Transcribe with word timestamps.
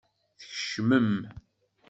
Tkecmem. 0.39 1.11